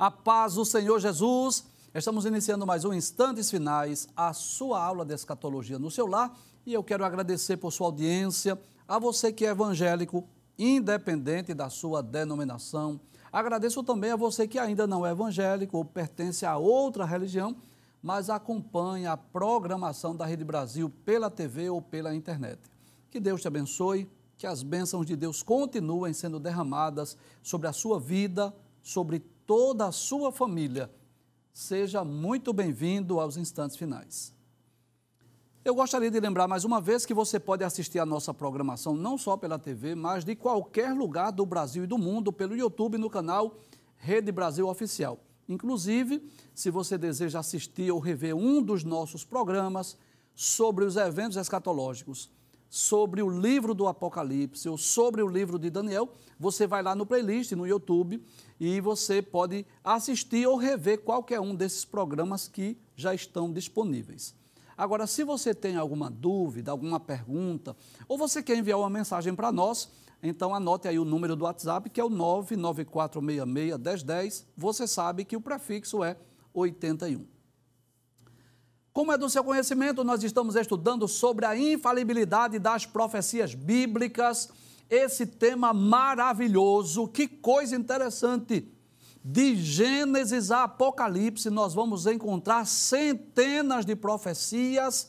[0.00, 1.66] A paz do Senhor Jesus.
[1.94, 6.34] Estamos iniciando mais um Instantes Finais, a sua aula de escatologia no seu lar.
[6.64, 10.26] E eu quero agradecer por sua audiência, a você que é evangélico,
[10.58, 12.98] independente da sua denominação.
[13.30, 17.54] Agradeço também a você que ainda não é evangélico ou pertence a outra religião,
[18.02, 22.58] mas acompanha a programação da Rede Brasil pela TV ou pela internet.
[23.10, 28.00] Que Deus te abençoe, que as bênçãos de Deus continuem sendo derramadas sobre a sua
[28.00, 28.50] vida,
[28.82, 30.88] sobre toda a sua família.
[31.52, 34.32] Seja muito bem-vindo aos instantes finais.
[35.64, 39.18] Eu gostaria de lembrar mais uma vez que você pode assistir a nossa programação não
[39.18, 43.10] só pela TV, mas de qualquer lugar do Brasil e do mundo pelo YouTube no
[43.10, 43.58] canal
[43.96, 45.18] Rede Brasil Oficial.
[45.48, 49.96] Inclusive, se você deseja assistir ou rever um dos nossos programas
[50.32, 52.30] sobre os eventos escatológicos,
[52.70, 57.04] sobre o livro do Apocalipse ou sobre o livro de Daniel, você vai lá no
[57.04, 58.24] playlist no YouTube
[58.60, 64.36] e você pode assistir ou rever qualquer um desses programas que já estão disponíveis.
[64.78, 67.76] Agora, se você tem alguma dúvida, alguma pergunta,
[68.08, 69.90] ou você quer enviar uma mensagem para nós,
[70.22, 74.44] então anote aí o número do WhatsApp, que é o 994661010.
[74.56, 76.16] Você sabe que o prefixo é
[76.54, 77.39] 81.
[78.92, 84.48] Como é do seu conhecimento, nós estamos estudando sobre a infalibilidade das profecias bíblicas.
[84.88, 88.66] Esse tema maravilhoso, que coisa interessante.
[89.22, 95.08] De Gênesis a Apocalipse, nós vamos encontrar centenas de profecias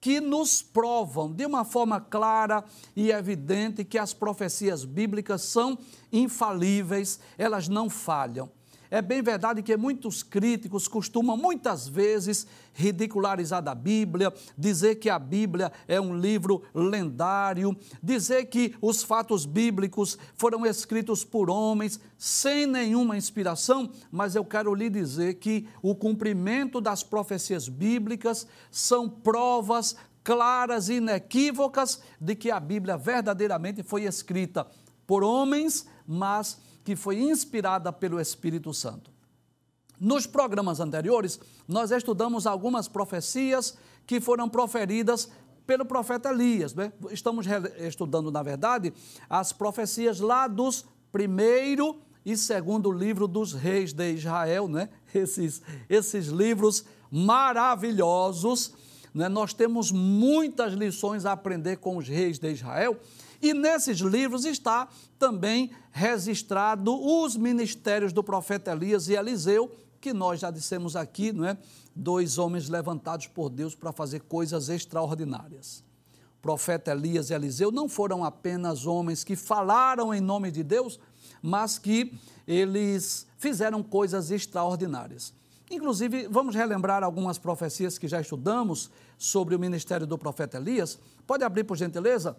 [0.00, 2.64] que nos provam de uma forma clara
[2.96, 5.76] e evidente que as profecias bíblicas são
[6.10, 8.48] infalíveis, elas não falham.
[8.90, 15.18] É bem verdade que muitos críticos costumam muitas vezes ridicularizar a Bíblia, dizer que a
[15.18, 22.66] Bíblia é um livro lendário, dizer que os fatos bíblicos foram escritos por homens sem
[22.66, 29.94] nenhuma inspiração, mas eu quero lhe dizer que o cumprimento das profecias bíblicas são provas
[30.24, 34.66] claras e inequívocas de que a Bíblia verdadeiramente foi escrita
[35.08, 39.10] por homens, mas que foi inspirada pelo Espírito Santo.
[39.98, 43.76] Nos programas anteriores, nós estudamos algumas profecias
[44.06, 45.30] que foram proferidas
[45.66, 46.74] pelo profeta Elias.
[46.74, 46.92] Né?
[47.10, 47.46] Estamos
[47.78, 48.92] estudando, na verdade,
[49.30, 54.90] as profecias lá dos primeiro e segundo livro dos reis de Israel, né?
[55.14, 58.74] esses, esses livros maravilhosos.
[59.14, 59.26] Né?
[59.26, 63.00] Nós temos muitas lições a aprender com os reis de Israel
[63.40, 64.88] e nesses livros está
[65.18, 71.44] também registrado os ministérios do profeta Elias e Eliseu, que nós já dissemos aqui, não
[71.44, 71.56] é?
[71.94, 75.84] Dois homens levantados por Deus para fazer coisas extraordinárias.
[76.38, 81.00] O profeta Elias e Eliseu não foram apenas homens que falaram em nome de Deus,
[81.42, 82.12] mas que
[82.46, 85.32] eles fizeram coisas extraordinárias.
[85.70, 90.98] Inclusive, vamos relembrar algumas profecias que já estudamos sobre o ministério do profeta Elias.
[91.26, 92.36] Pode abrir, por gentileza?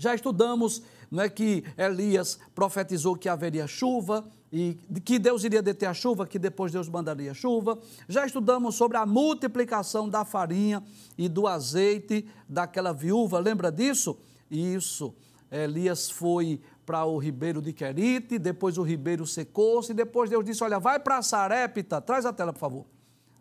[0.00, 5.90] Já estudamos não é, que Elias profetizou que haveria chuva e que Deus iria deter
[5.90, 7.78] a chuva, que depois Deus mandaria chuva.
[8.08, 10.82] Já estudamos sobre a multiplicação da farinha
[11.18, 14.18] e do azeite daquela viúva, lembra disso?
[14.50, 15.14] Isso.
[15.50, 20.78] Elias foi para o ribeiro de Querite, depois o ribeiro secou-se, depois Deus disse: Olha,
[20.78, 22.86] vai para Sarepta, traz a tela, por favor,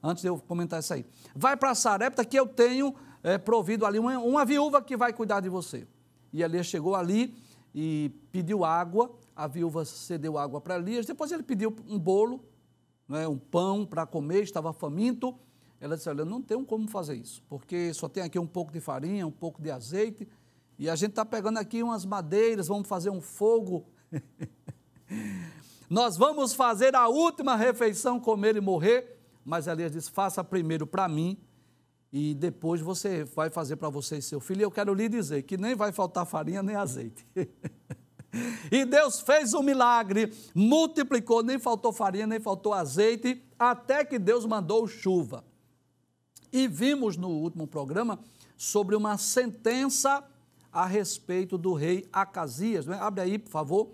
[0.04, 1.06] antes de eu comentar isso aí.
[1.34, 2.94] Vai para Sarepta que eu tenho
[3.24, 5.88] é, provido ali uma, uma viúva que vai cuidar de você.
[6.32, 7.36] E Elias chegou ali
[7.74, 12.44] e pediu água, a viúva cedeu água para Elias, depois ele pediu um bolo,
[13.08, 15.38] né, um pão para comer, estava faminto.
[15.80, 18.80] Ela disse: Olha, não tenho como fazer isso, porque só tem aqui um pouco de
[18.80, 20.28] farinha, um pouco de azeite,
[20.78, 23.86] e a gente está pegando aqui umas madeiras, vamos fazer um fogo.
[25.90, 29.18] Nós vamos fazer a última refeição, comer e morrer.
[29.44, 31.38] Mas Elias disse: Faça primeiro para mim
[32.12, 34.62] e depois você vai fazer para você e seu filho.
[34.62, 37.26] E eu quero lhe dizer que nem vai faltar farinha nem azeite.
[38.72, 44.46] e Deus fez um milagre, multiplicou, nem faltou farinha, nem faltou azeite, até que Deus
[44.46, 45.44] mandou chuva.
[46.52, 48.20] E vimos no último programa
[48.58, 50.24] sobre uma sentença
[50.72, 52.88] a respeito do rei Acasias.
[52.88, 52.98] Né?
[53.00, 53.92] Abre aí, por favor,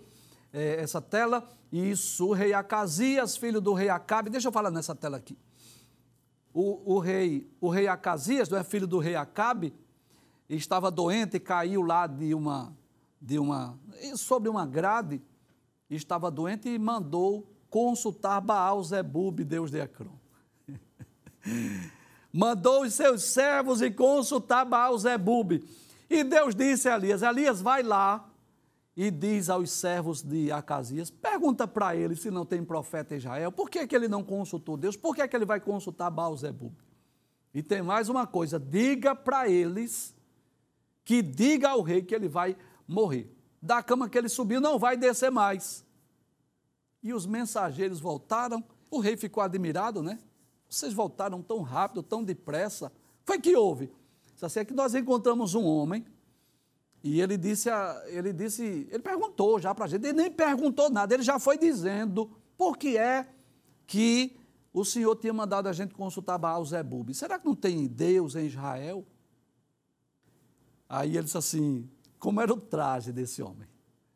[0.52, 1.46] é, essa tela.
[1.70, 4.30] Isso, o rei Acasias, filho do rei Acabe.
[4.30, 5.36] Deixa eu falar nessa tela aqui
[6.58, 9.74] o, o, rei, o rei Acasias, não é filho do rei Acabe,
[10.48, 12.74] estava doente e caiu lá de uma,
[13.20, 13.78] de uma,
[14.14, 15.20] sobre uma grade,
[15.90, 20.16] estava doente e mandou consultar Baal Zebub, deus de Ecrón.
[22.32, 25.62] mandou os seus servos e consultar Baal Zebub.
[26.08, 28.26] E Deus disse a Elias, Elias vai lá
[28.96, 33.52] e diz aos servos de Acasias: pergunta para ele se não tem profeta em Israel,
[33.52, 34.96] por que, que ele não consultou Deus?
[34.96, 36.72] Por que, que ele vai consultar Baal-Zebub?
[37.52, 40.14] E tem mais uma coisa: diga para eles
[41.04, 42.56] que diga ao rei que ele vai
[42.88, 43.30] morrer.
[43.60, 45.84] Da cama que ele subiu, não vai descer mais.
[47.02, 50.18] E os mensageiros voltaram, o rei ficou admirado, né?
[50.68, 52.92] Vocês voltaram tão rápido, tão depressa.
[53.24, 53.92] Foi que houve?
[54.34, 56.04] Só sei que nós encontramos um homem
[57.06, 57.68] e ele disse,
[58.06, 61.56] ele disse, ele perguntou já para a gente, ele nem perguntou nada, ele já foi
[61.56, 63.28] dizendo por que é
[63.86, 64.36] que
[64.72, 67.14] o Senhor tinha mandado a gente consultar Baal Zebub.
[67.14, 69.06] Será que não tem Deus em Israel?
[70.88, 71.88] Aí ele disse assim,
[72.18, 73.68] como era o traje desse homem?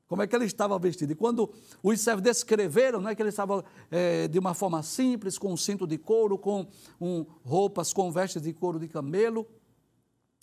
[0.08, 1.12] Como é que ele estava vestido?
[1.12, 1.48] E quando
[1.80, 5.86] os servos descreveram né, que ele estava é, de uma forma simples, com um cinto
[5.86, 6.66] de couro, com
[7.00, 9.46] um, roupas com vestes de couro de camelo,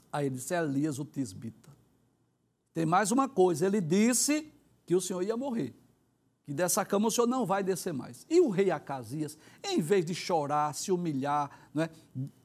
[0.09, 1.66] aí ele disse, é Elias o tisbita.
[2.77, 4.53] Tem mais uma coisa, ele disse
[4.85, 5.75] que o senhor ia morrer,
[6.45, 8.24] que dessa cama o senhor não vai descer mais.
[8.29, 11.89] E o rei Acasias, em vez de chorar, se humilhar, né,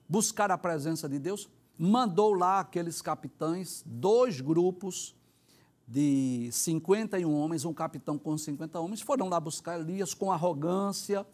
[0.08, 5.14] buscar a presença de Deus, mandou lá aqueles capitães, dois grupos
[5.86, 11.26] de 51 homens, um capitão com 50 homens, foram lá buscar Elias com arrogância.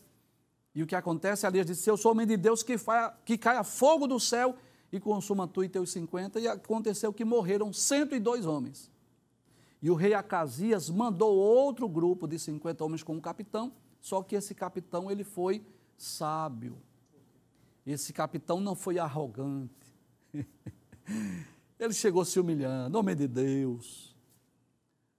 [0.75, 1.47] E o que acontece?
[1.47, 4.57] Elias disse: Eu sou homem de Deus que, fa, que caia fogo do céu
[4.93, 8.91] e consuma tu e teus 50, e aconteceu que morreram 102 homens.
[9.81, 14.35] E o rei Acasias mandou outro grupo de 50 homens com um capitão, só que
[14.35, 15.65] esse capitão ele foi
[15.97, 16.79] sábio.
[17.87, 19.73] Esse capitão não foi arrogante.
[21.79, 24.17] ele chegou se humilhando, homem de Deus.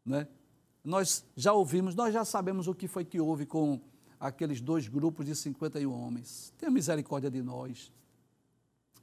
[0.06, 0.28] Né?
[0.84, 3.80] Nós já ouvimos, nós já sabemos o que foi que houve com
[4.20, 6.54] aqueles dois grupos de 51 homens.
[6.58, 7.92] Tenha misericórdia de nós.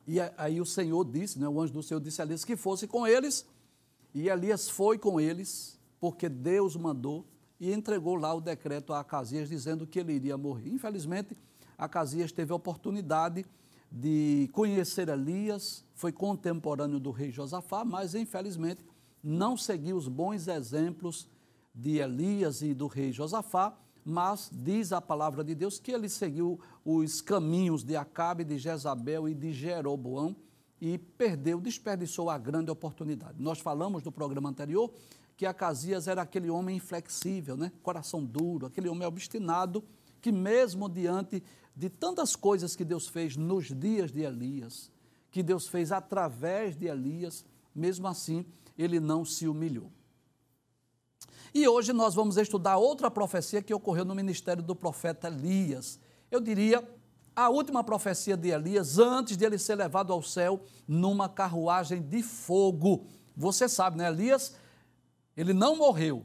[0.06, 2.86] E aí o Senhor disse, né, o anjo do Senhor disse a Elias que fosse
[2.86, 3.44] com eles,
[4.14, 7.26] e Elias foi com eles, porque Deus mandou,
[7.58, 10.70] e entregou lá o decreto a Acasias, dizendo que ele iria morrer.
[10.70, 11.36] Infelizmente,
[11.76, 13.44] Acasias teve a oportunidade
[13.90, 18.84] de conhecer Elias, foi contemporâneo do rei Josafá, mas infelizmente
[19.22, 21.28] não seguiu os bons exemplos
[21.74, 23.76] de Elias e do rei Josafá,
[24.08, 29.28] mas diz a palavra de Deus que ele seguiu os caminhos de Acabe, de Jezabel
[29.28, 30.36] e de Jeroboão
[30.80, 33.42] e perdeu, desperdiçou a grande oportunidade.
[33.42, 34.92] Nós falamos no programa anterior
[35.36, 37.72] que Acasias era aquele homem inflexível, né?
[37.82, 39.82] coração duro, aquele homem obstinado,
[40.22, 41.42] que mesmo diante
[41.74, 44.88] de tantas coisas que Deus fez nos dias de Elias,
[45.32, 47.44] que Deus fez através de Elias,
[47.74, 48.46] mesmo assim
[48.78, 49.90] ele não se humilhou.
[51.54, 55.98] E hoje nós vamos estudar outra profecia que ocorreu no ministério do profeta Elias.
[56.30, 56.86] Eu diria
[57.34, 62.22] a última profecia de Elias antes de ele ser levado ao céu numa carruagem de
[62.22, 63.06] fogo.
[63.36, 64.08] Você sabe, né?
[64.08, 64.56] Elias,
[65.36, 66.24] ele não morreu.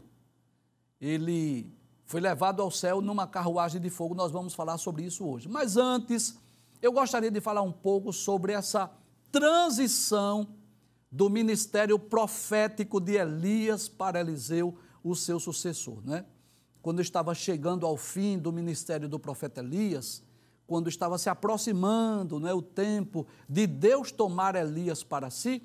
[1.00, 1.74] Ele
[2.06, 4.16] foi levado ao céu numa carruagem de fogo.
[4.16, 5.50] Nós vamos falar sobre isso hoje.
[5.50, 6.38] Mas antes,
[6.82, 8.90] eu gostaria de falar um pouco sobre essa
[9.32, 10.48] transição
[11.12, 16.26] do ministério profético de Elias para Eliseu o seu sucessor, né?
[16.82, 20.24] Quando estava chegando ao fim do ministério do profeta Elias,
[20.66, 25.62] quando estava se aproximando né, o tempo de Deus tomar Elias para si,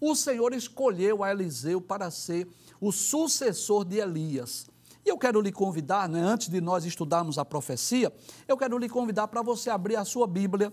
[0.00, 2.46] o Senhor escolheu a Eliseu para ser
[2.80, 4.68] o sucessor de Elias.
[5.04, 8.12] E eu quero lhe convidar, né, antes de nós estudarmos a profecia,
[8.46, 10.72] eu quero lhe convidar para você abrir a sua Bíblia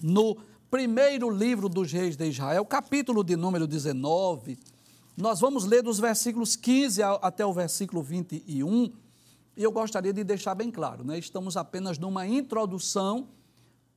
[0.00, 0.36] no
[0.70, 4.58] primeiro livro dos reis de Israel, capítulo de número 19
[5.20, 8.92] nós vamos ler dos versículos 15 até o versículo 21,
[9.56, 11.18] e eu gostaria de deixar bem claro, né?
[11.18, 13.28] estamos apenas numa introdução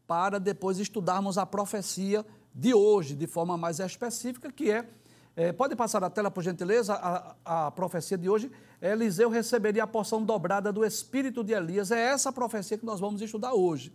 [0.06, 4.90] para depois estudarmos a profecia de hoje, de forma mais específica, que é,
[5.36, 8.52] é pode passar a tela, por gentileza, a, a profecia de hoje,
[8.82, 13.22] Eliseu receberia a porção dobrada do espírito de Elias, é essa profecia que nós vamos
[13.22, 13.94] estudar hoje.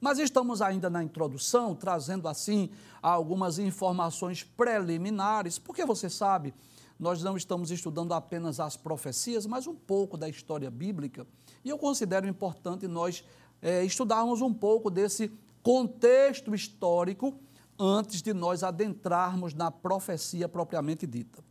[0.00, 2.70] Mas estamos ainda na introdução, trazendo assim
[3.02, 6.54] algumas informações preliminares, porque você sabe,
[6.98, 11.26] nós não estamos estudando apenas as profecias, mas um pouco da história bíblica.
[11.64, 13.24] E eu considero importante nós
[13.60, 15.30] é, estudarmos um pouco desse
[15.62, 17.38] contexto histórico
[17.78, 21.44] antes de nós adentrarmos na profecia propriamente dita.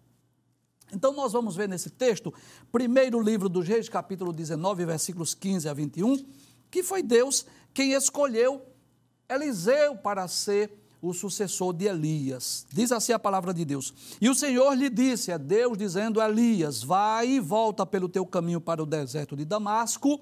[0.93, 2.33] Então, nós vamos ver nesse texto,
[2.71, 6.25] primeiro livro dos Reis, capítulo 19, versículos 15 a 21,
[6.69, 8.65] que foi Deus quem escolheu
[9.29, 12.65] Eliseu para ser o sucessor de Elias.
[12.71, 13.93] Diz assim a palavra de Deus.
[14.19, 18.25] E o Senhor lhe disse, é Deus dizendo a Elias: Vai e volta pelo teu
[18.25, 20.21] caminho para o deserto de Damasco,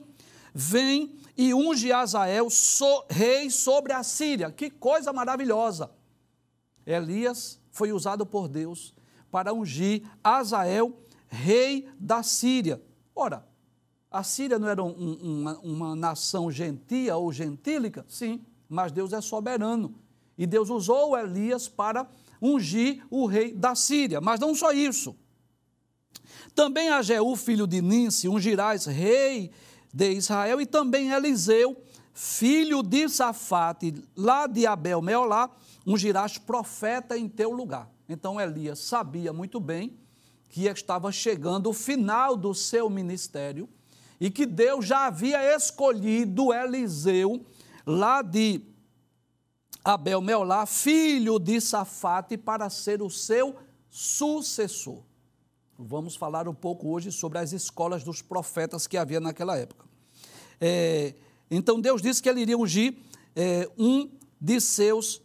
[0.53, 4.51] vem e unge Azael, so, rei sobre a Síria.
[4.51, 5.91] Que coisa maravilhosa!
[6.85, 8.93] Elias foi usado por Deus
[9.31, 12.81] para ungir Azael, rei da Síria.
[13.15, 13.45] Ora,
[14.13, 18.05] a Síria não era um, uma, uma nação gentia ou gentílica?
[18.07, 19.95] Sim, mas Deus é soberano.
[20.37, 22.07] E Deus usou Elias para
[22.39, 24.21] ungir o rei da Síria.
[24.21, 25.15] Mas não só isso.
[26.53, 29.51] Também a Jeú, filho de Ninse, ungirás rei
[29.91, 31.75] de Israel, e também Eliseu,
[32.13, 35.49] filho de Safate, lá de Abel Meolá,
[35.87, 37.89] ungirás profeta em teu lugar.
[38.07, 39.97] Então Elias sabia muito bem
[40.49, 43.67] que estava chegando o final do seu ministério
[44.19, 47.45] e que Deus já havia escolhido Eliseu,
[47.85, 48.61] lá de
[49.83, 53.55] Abel Meolá, filho de Safate, para ser o seu
[53.89, 55.03] sucessor.
[55.77, 59.85] Vamos falar um pouco hoje sobre as escolas dos profetas que havia naquela época.
[60.61, 61.15] É,
[61.51, 62.95] então Deus disse que ele iria ungir
[63.35, 65.21] é, um de seus,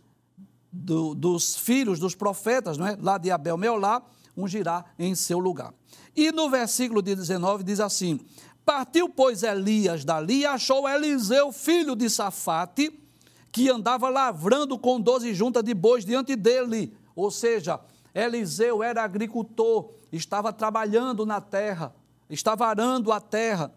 [0.72, 2.96] do, dos filhos dos profetas, não é?
[3.00, 4.02] lá de Abel Meolá,
[4.36, 5.72] ungirá em seu lugar.
[6.16, 8.18] E no versículo 19 diz assim:
[8.68, 12.92] Partiu, pois, Elias dali e achou Eliseu, filho de Safate,
[13.50, 16.94] que andava lavrando com doze juntas de bois diante dele.
[17.16, 17.80] Ou seja,
[18.14, 21.94] Eliseu era agricultor, estava trabalhando na terra,
[22.28, 23.72] estava arando a terra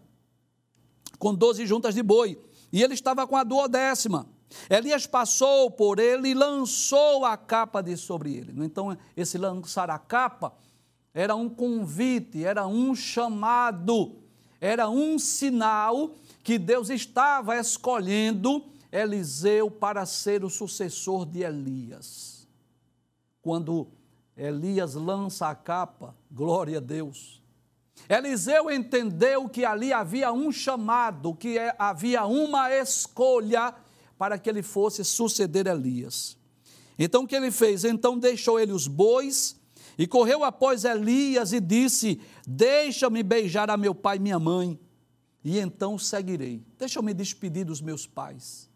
[1.18, 2.38] com doze juntas de boi,
[2.70, 4.26] e ele estava com a duodécima.
[4.68, 8.52] Elias passou por ele e lançou a capa de sobre ele.
[8.62, 10.52] Então, esse lançar a capa
[11.14, 14.18] era um convite, era um chamado,
[14.62, 16.14] era um sinal
[16.44, 22.46] que Deus estava escolhendo Eliseu para ser o sucessor de Elias.
[23.42, 23.88] Quando
[24.36, 27.42] Elias lança a capa, glória a Deus.
[28.08, 33.74] Eliseu entendeu que ali havia um chamado, que é, havia uma escolha
[34.16, 36.38] para que ele fosse suceder Elias.
[36.96, 37.84] Então o que ele fez?
[37.84, 39.56] Então deixou ele os bois
[40.02, 44.76] e correu após Elias e disse: Deixa-me beijar a meu pai e minha mãe,
[45.44, 46.66] e então seguirei.
[46.76, 48.68] Deixa eu me despedir dos meus pais.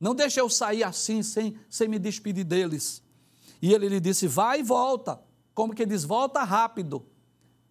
[0.00, 3.00] Não deixa eu sair assim sem, sem me despedir deles.
[3.62, 5.22] E ele lhe disse: Vai e volta.
[5.54, 6.02] Como que diz?
[6.02, 7.06] Volta rápido.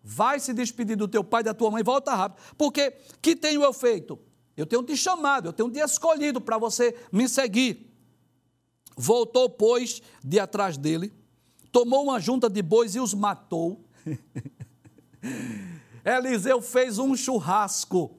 [0.02, 2.42] Vai se despedir do teu pai e da tua mãe, volta rápido.
[2.58, 2.92] Porque
[3.22, 4.18] que tenho eu feito?
[4.56, 7.94] Eu tenho te chamado, eu tenho te escolhido para você me seguir.
[8.96, 11.14] Voltou, pois, de atrás dele,
[11.72, 13.84] tomou uma junta de bois e os matou.
[16.06, 18.18] Eliseu fez um churrasco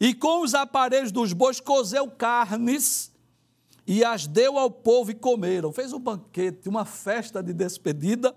[0.00, 3.12] e com os aparelhos dos bois cozeu carnes
[3.86, 5.72] e as deu ao povo e comeram.
[5.72, 8.34] Fez um banquete, uma festa de despedida.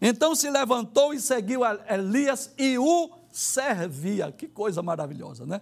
[0.00, 4.32] Então se levantou e seguiu Elias e o servia.
[4.32, 5.60] Que coisa maravilhosa, né?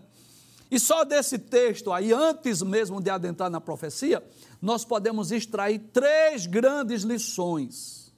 [0.71, 4.23] E só desse texto aí, antes mesmo de adentrar na profecia,
[4.65, 8.15] nós podemos extrair três grandes lições.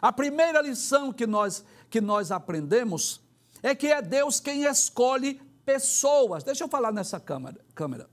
[0.00, 3.20] A primeira lição que nós, que nós aprendemos
[3.62, 5.34] é que é Deus quem escolhe
[5.66, 6.42] pessoas.
[6.42, 7.60] Deixa eu falar nessa câmera.
[7.74, 8.08] câmera.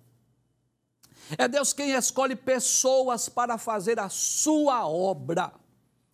[1.38, 5.54] É Deus quem escolhe pessoas para fazer a sua obra.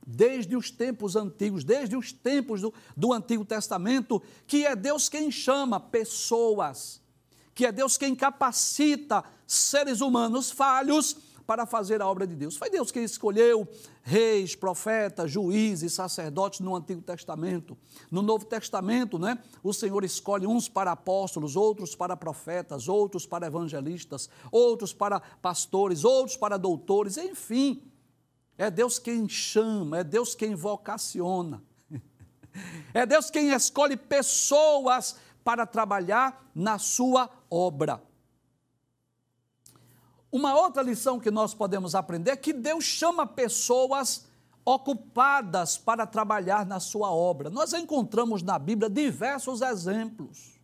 [0.05, 5.31] Desde os tempos antigos, desde os tempos do, do Antigo Testamento, que é Deus quem
[5.31, 7.01] chama pessoas,
[7.55, 12.55] que é Deus quem capacita seres humanos falhos para fazer a obra de Deus.
[12.55, 13.67] Foi Deus quem escolheu
[14.03, 17.75] reis, profetas, juízes, sacerdotes no Antigo Testamento.
[18.11, 23.47] No Novo Testamento, né, o Senhor escolhe uns para apóstolos, outros para profetas, outros para
[23.47, 27.81] evangelistas, outros para pastores, outros para doutores, enfim.
[28.55, 31.63] É Deus quem chama, é Deus quem vocaciona.
[32.93, 38.01] É Deus quem escolhe pessoas para trabalhar na sua obra.
[40.31, 44.27] Uma outra lição que nós podemos aprender é que Deus chama pessoas
[44.63, 47.49] ocupadas para trabalhar na sua obra.
[47.49, 50.59] Nós encontramos na Bíblia diversos exemplos.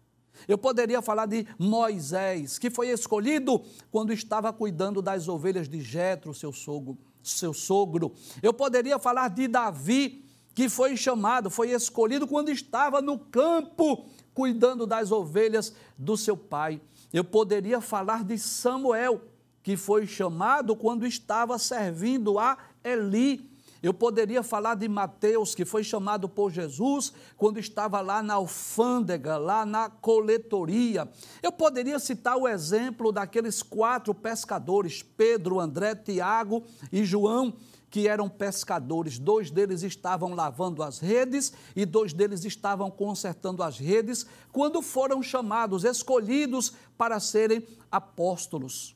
[0.47, 6.33] Eu poderia falar de Moisés, que foi escolhido quando estava cuidando das ovelhas de Jetro,
[6.33, 8.13] seu sogro, seu sogro.
[8.43, 14.85] Eu poderia falar de Davi, que foi chamado, foi escolhido quando estava no campo cuidando
[14.85, 16.79] das ovelhas do seu pai.
[17.11, 19.21] Eu poderia falar de Samuel,
[19.65, 23.49] que foi chamado quando estava servindo a Eli.
[23.81, 29.37] Eu poderia falar de Mateus, que foi chamado por Jesus quando estava lá na alfândega,
[29.37, 31.09] lá na coletoria.
[31.41, 37.51] Eu poderia citar o exemplo daqueles quatro pescadores, Pedro, André, Tiago e João,
[37.89, 39.17] que eram pescadores.
[39.17, 45.23] Dois deles estavam lavando as redes e dois deles estavam consertando as redes, quando foram
[45.23, 48.94] chamados, escolhidos para serem apóstolos.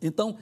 [0.00, 0.36] Então,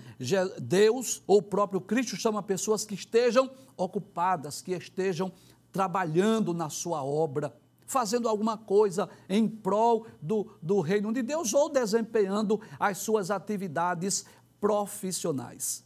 [0.61, 5.33] Deus ou o próprio Cristo chama pessoas que estejam ocupadas, que estejam
[5.73, 7.55] trabalhando na sua obra,
[7.87, 14.25] fazendo alguma coisa em prol do, do reino de Deus ou desempenhando as suas atividades
[14.61, 15.85] profissionais.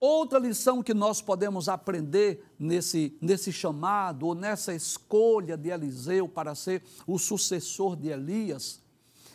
[0.00, 6.54] Outra lição que nós podemos aprender nesse, nesse chamado ou nessa escolha de Eliseu para
[6.54, 8.80] ser o sucessor de Elias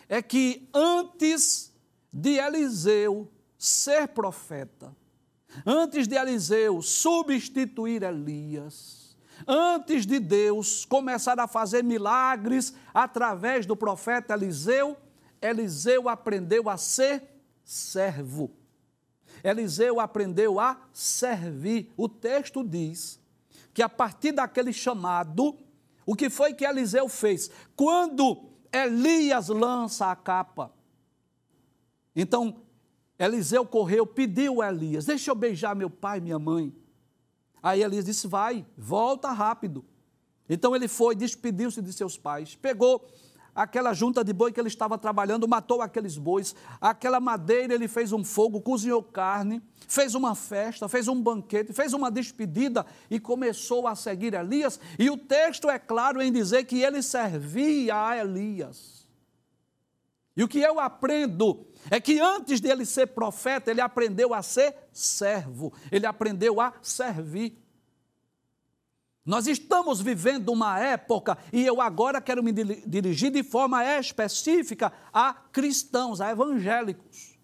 [0.07, 1.72] é que antes
[2.13, 3.27] de Eliseu
[3.57, 4.95] ser profeta,
[5.65, 9.17] antes de Eliseu substituir Elias,
[9.47, 14.95] antes de Deus começar a fazer milagres através do profeta Eliseu,
[15.41, 17.23] Eliseu aprendeu a ser
[17.63, 18.51] servo.
[19.43, 21.91] Eliseu aprendeu a servir.
[21.97, 23.19] O texto diz
[23.73, 25.57] que a partir daquele chamado,
[26.05, 27.49] o que foi que Eliseu fez?
[27.75, 30.71] Quando Elias lança a capa,
[32.15, 32.61] então
[33.17, 36.73] Eliseu correu, pediu a Elias: Deixa eu beijar meu pai e minha mãe.
[37.61, 39.85] Aí Elias disse: Vai, volta rápido.
[40.49, 43.07] Então ele foi, despediu-se de seus pais, pegou
[43.55, 48.11] aquela junta de boi que ele estava trabalhando, matou aqueles bois, aquela madeira ele fez
[48.11, 53.87] um fogo, cozinhou carne, fez uma festa, fez um banquete, fez uma despedida e começou
[53.87, 54.79] a seguir Elias.
[54.97, 58.92] E o texto é claro em dizer que ele servia a Elias.
[60.35, 64.75] E o que eu aprendo é que antes dele ser profeta, ele aprendeu a ser
[64.91, 67.61] servo, ele aprendeu a servir.
[69.25, 75.33] Nós estamos vivendo uma época, e eu agora quero me dirigir de forma específica a
[75.33, 77.37] cristãos, a evangélicos.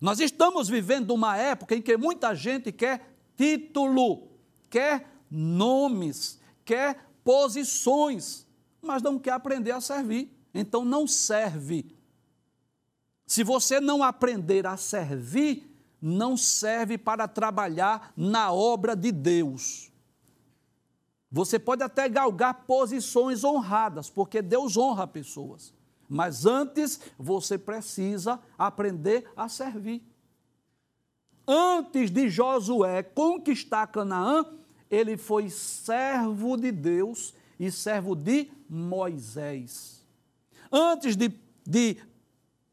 [0.00, 4.28] Nós estamos vivendo uma época em que muita gente quer título,
[4.68, 8.46] quer nomes, quer posições,
[8.80, 10.35] mas não quer aprender a servir.
[10.56, 11.94] Então não serve.
[13.26, 19.90] Se você não aprender a servir, não serve para trabalhar na obra de Deus.
[21.30, 25.74] Você pode até galgar posições honradas, porque Deus honra pessoas.
[26.08, 30.02] Mas antes você precisa aprender a servir.
[31.46, 34.44] Antes de Josué conquistar Canaã,
[34.90, 39.95] ele foi servo de Deus e servo de Moisés.
[40.70, 41.32] Antes de,
[41.66, 41.96] de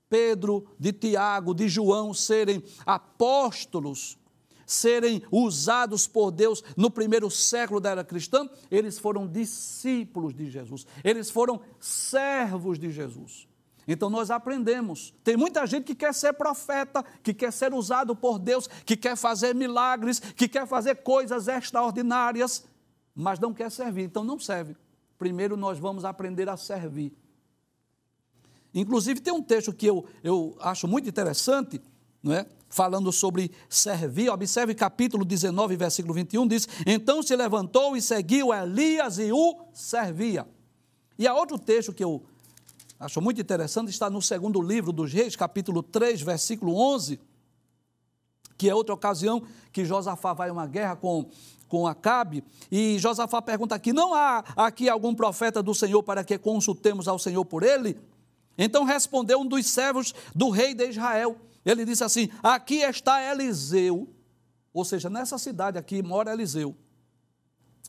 [0.09, 4.17] Pedro, de Tiago, de João serem apóstolos,
[4.65, 10.85] serem usados por Deus no primeiro século da era cristã, eles foram discípulos de Jesus,
[11.03, 13.47] eles foram servos de Jesus.
[13.87, 15.13] Então nós aprendemos.
[15.23, 19.17] Tem muita gente que quer ser profeta, que quer ser usado por Deus, que quer
[19.17, 22.65] fazer milagres, que quer fazer coisas extraordinárias,
[23.13, 24.03] mas não quer servir.
[24.03, 24.75] Então não serve.
[25.17, 27.13] Primeiro nós vamos aprender a servir.
[28.73, 31.81] Inclusive tem um texto que eu, eu acho muito interessante,
[32.21, 32.45] não é?
[32.73, 34.29] falando sobre servir.
[34.29, 40.47] Observe capítulo 19, versículo 21, diz: Então se levantou e seguiu Elias e o servia.
[41.17, 42.23] E há outro texto que eu
[42.99, 47.19] acho muito interessante, está no segundo livro dos Reis, capítulo 3, versículo 11,
[48.57, 51.25] que é outra ocasião que Josafá vai a uma guerra com,
[51.67, 56.37] com Acabe, e Josafá pergunta aqui: não há aqui algum profeta do Senhor para que
[56.39, 57.99] consultemos ao Senhor por ele?
[58.57, 64.13] Então respondeu um dos servos do rei de Israel, ele disse assim: Aqui está Eliseu,
[64.73, 66.75] ou seja, nessa cidade aqui mora Eliseu,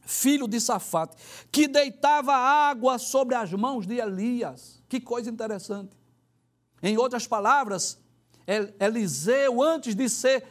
[0.07, 1.17] filho de Safate,
[1.51, 4.83] que deitava água sobre as mãos de Elias.
[4.89, 5.97] Que coisa interessante.
[6.83, 7.99] Em outras palavras,
[8.79, 10.45] Eliseu, antes de ser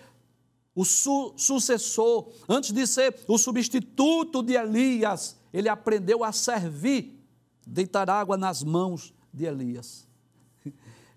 [0.76, 7.24] o su sucessor, antes de ser o substituto de Elias, ele aprendeu a servir,
[7.66, 10.08] deitar água nas mãos de Elias.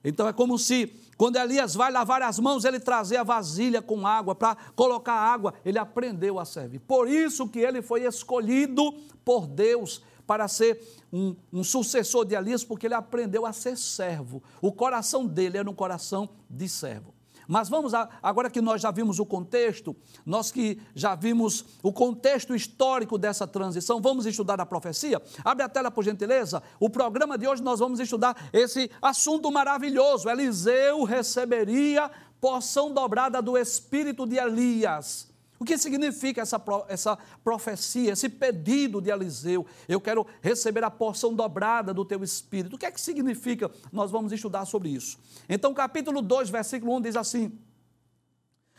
[0.02, 4.06] Então é como se quando Elias vai lavar as mãos, ele trazia a vasilha com
[4.06, 6.78] água para colocar água, ele aprendeu a servir.
[6.78, 8.92] Por isso que ele foi escolhido
[9.24, 10.80] por Deus para ser
[11.12, 14.42] um, um, sucessor de Elias, porque ele aprendeu a ser servo.
[14.60, 17.15] O coração dele era um coração de servo.
[17.46, 21.92] Mas vamos, a, agora que nós já vimos o contexto, nós que já vimos o
[21.92, 25.22] contexto histórico dessa transição, vamos estudar a profecia?
[25.44, 26.62] Abre a tela, por gentileza.
[26.80, 30.28] O programa de hoje nós vamos estudar esse assunto maravilhoso.
[30.28, 35.35] Eliseu receberia porção dobrada do espírito de Elias.
[35.58, 39.64] O que significa essa, essa profecia, esse pedido de Eliseu?
[39.88, 42.76] Eu quero receber a porção dobrada do teu espírito.
[42.76, 43.70] O que é que significa?
[43.90, 45.18] Nós vamos estudar sobre isso.
[45.48, 47.58] Então, capítulo 2, versículo 1 diz assim: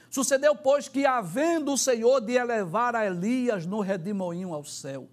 [0.10, 5.10] Sucedeu, pois, que, havendo o Senhor de elevar a Elias no redemoinho ao céu,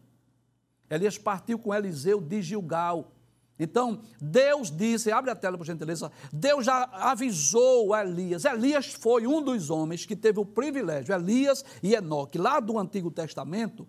[0.90, 3.13] Elias partiu com Eliseu de Gilgal
[3.58, 8.44] então, Deus disse, abre a tela por gentileza, Deus já avisou Elias.
[8.44, 13.10] Elias foi um dos homens que teve o privilégio, Elias e Enoque, lá do Antigo
[13.10, 13.86] Testamento,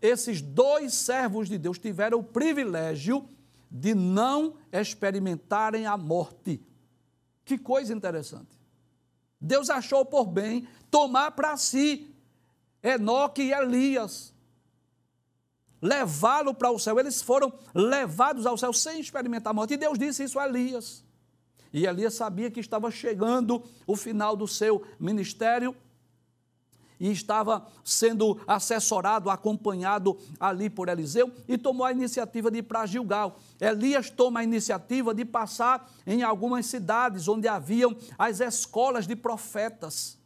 [0.00, 3.26] esses dois servos de Deus tiveram o privilégio
[3.70, 6.60] de não experimentarem a morte.
[7.44, 8.58] Que coisa interessante.
[9.40, 12.14] Deus achou por bem tomar para si
[12.82, 14.34] Enoque e Elias,
[15.80, 16.98] levá-lo para o céu.
[16.98, 19.74] Eles foram levados ao céu sem experimentar a morte.
[19.74, 21.04] E Deus disse isso a Elias.
[21.72, 25.74] E Elias sabia que estava chegando o final do seu ministério
[27.00, 32.84] e estava sendo assessorado, acompanhado ali por Eliseu e tomou a iniciativa de ir para
[32.84, 33.38] Gilgal.
[33.58, 40.19] Elias toma a iniciativa de passar em algumas cidades onde haviam as escolas de profetas.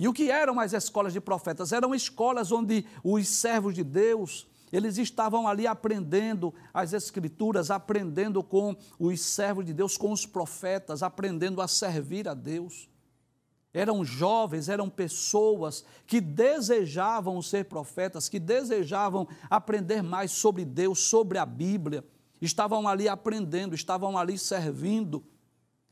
[0.00, 1.72] E o que eram as escolas de profetas?
[1.72, 8.74] Eram escolas onde os servos de Deus, eles estavam ali aprendendo as escrituras, aprendendo com
[8.98, 12.88] os servos de Deus, com os profetas, aprendendo a servir a Deus.
[13.74, 21.36] Eram jovens, eram pessoas que desejavam ser profetas, que desejavam aprender mais sobre Deus, sobre
[21.36, 22.02] a Bíblia.
[22.40, 25.22] Estavam ali aprendendo, estavam ali servindo.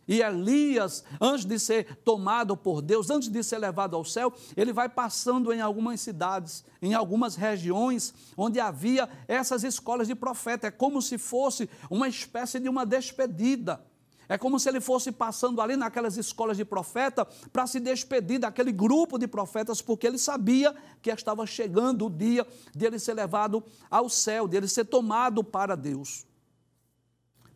[0.08, 4.72] E Elias, antes de ser tomado por Deus, antes de ser levado ao céu, ele
[4.72, 10.68] vai passando em algumas cidades, em algumas regiões onde havia essas escolas de profeta.
[10.68, 13.84] É como se fosse uma espécie de uma despedida.
[14.30, 18.72] É como se ele fosse passando ali naquelas escolas de profeta para se despedir daquele
[18.72, 23.62] grupo de profetas, porque ele sabia que estava chegando o dia de ele ser levado
[23.90, 26.26] ao céu, de ele ser tomado para Deus.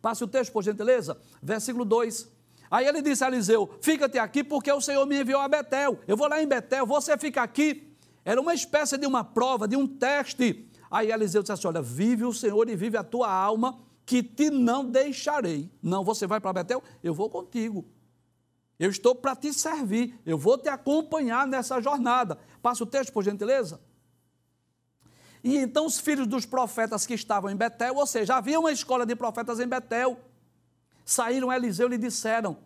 [0.03, 1.17] Passe o texto, por gentileza.
[1.41, 2.32] Versículo 2.
[2.73, 5.99] Aí ele disse a Eliseu: Fica-te aqui, porque o Senhor me enviou a Betel.
[6.07, 7.95] Eu vou lá em Betel, você fica aqui.
[8.25, 10.67] Era uma espécie de uma prova, de um teste.
[10.89, 14.49] Aí Eliseu disse assim: Olha, vive o Senhor e vive a tua alma que te
[14.49, 15.69] não deixarei.
[15.83, 16.81] Não, você vai para Betel?
[17.03, 17.85] Eu vou contigo.
[18.79, 20.19] Eu estou para te servir.
[20.25, 22.39] Eu vou te acompanhar nessa jornada.
[22.59, 23.79] Passa o texto, por gentileza.
[25.43, 29.05] E então os filhos dos profetas que estavam em Betel, ou seja, havia uma escola
[29.05, 30.17] de profetas em Betel,
[31.05, 32.57] saíram a Eliseu e lhe disseram,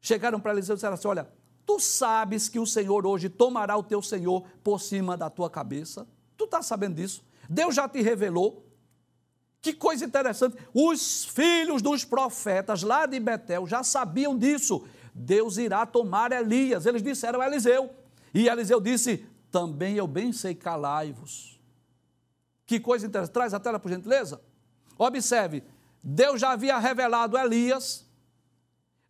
[0.00, 1.28] chegaram para Eliseu e disseram assim, olha,
[1.66, 6.06] tu sabes que o Senhor hoje tomará o teu Senhor por cima da tua cabeça?
[6.36, 7.24] Tu está sabendo disso?
[7.48, 8.66] Deus já te revelou,
[9.62, 10.56] que coisa interessante.
[10.74, 14.84] Os filhos dos profetas lá de Betel já sabiam disso.
[15.14, 16.84] Deus irá tomar Elias.
[16.84, 17.90] Eles disseram a Eliseu.
[18.34, 21.60] E Eliseu disse: Também eu bem sei, calai-vos.
[22.66, 23.34] Que coisa interessante.
[23.34, 24.40] Traz a tela, por gentileza.
[24.98, 25.62] Observe:
[26.02, 28.04] Deus já havia revelado a Elias,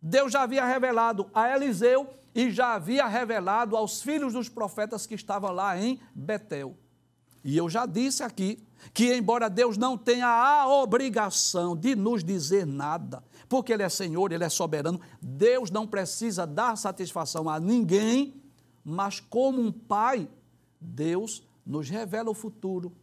[0.01, 5.15] Deus já havia revelado a Eliseu e já havia revelado aos filhos dos profetas que
[5.15, 6.77] estavam lá em Betel.
[7.43, 12.65] E eu já disse aqui que, embora Deus não tenha a obrigação de nos dizer
[12.65, 18.41] nada, porque Ele é Senhor, Ele é soberano, Deus não precisa dar satisfação a ninguém,
[18.83, 20.27] mas como um pai,
[20.79, 22.93] Deus nos revela o futuro,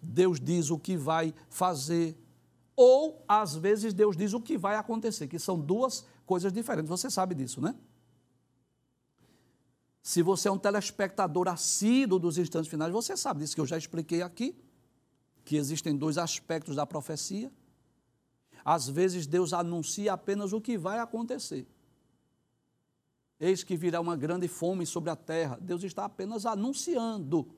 [0.00, 2.18] Deus diz o que vai fazer,
[2.82, 7.08] ou às vezes Deus diz o que vai acontecer, que são duas coisas diferentes, você
[7.08, 7.76] sabe disso, né?
[10.02, 13.78] Se você é um telespectador assíduo dos instantes finais, você sabe disso que eu já
[13.78, 14.56] expliquei aqui,
[15.44, 17.52] que existem dois aspectos da profecia.
[18.64, 21.68] Às vezes Deus anuncia apenas o que vai acontecer.
[23.38, 25.56] Eis que virá uma grande fome sobre a terra.
[25.60, 27.48] Deus está apenas anunciando.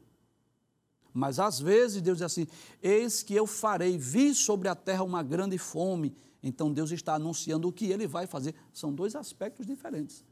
[1.15, 2.47] Mas às vezes Deus diz assim:
[2.83, 6.13] Eis que eu farei vir sobre a terra uma grande fome.
[6.43, 8.53] Então Deus está anunciando o que ele vai fazer.
[8.73, 10.25] São dois aspectos diferentes.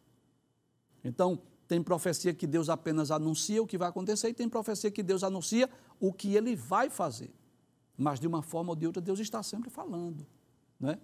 [1.05, 5.03] Então, tem profecia que Deus apenas anuncia o que vai acontecer e tem profecia que
[5.03, 7.33] Deus anuncia o que ele vai fazer.
[7.97, 10.27] Mas de uma forma ou de outra, Deus está sempre falando.
[10.79, 10.99] Né?